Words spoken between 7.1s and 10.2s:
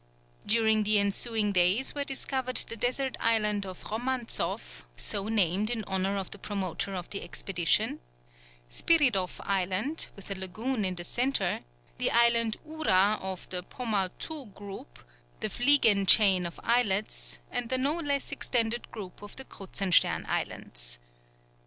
the expedition; Spiridoff Island,